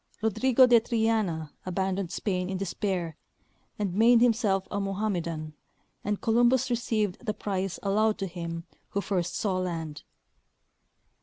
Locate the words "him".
8.25-8.63